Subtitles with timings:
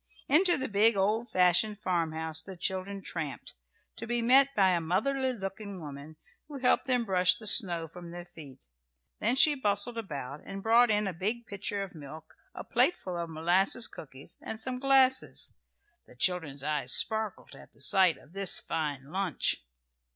[0.27, 3.53] Into the big old fashioned farmhouse the children tramped,
[3.97, 6.15] to be met by a motherly looking woman,
[6.47, 8.65] who helped them brush the snow from their feet.
[9.19, 13.29] Then she bustled about, and brought in a big pitcher of milk, a plateful of
[13.29, 15.53] molasses cookies, and some glasses.
[16.07, 19.63] The children's eyes sparkled at the sight of this fine lunch.